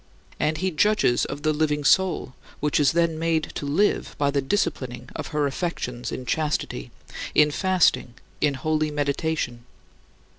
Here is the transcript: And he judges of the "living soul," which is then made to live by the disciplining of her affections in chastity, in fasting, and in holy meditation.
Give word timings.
And 0.39 0.57
he 0.57 0.71
judges 0.71 1.25
of 1.25 1.43
the 1.43 1.53
"living 1.53 1.83
soul," 1.83 2.33
which 2.59 2.79
is 2.79 2.93
then 2.93 3.19
made 3.19 3.51
to 3.53 3.67
live 3.67 4.15
by 4.17 4.31
the 4.31 4.41
disciplining 4.41 5.09
of 5.15 5.27
her 5.27 5.45
affections 5.45 6.11
in 6.11 6.25
chastity, 6.25 6.89
in 7.35 7.51
fasting, 7.51 8.15
and 8.15 8.19
in 8.55 8.55
holy 8.55 8.89
meditation. 8.89 9.63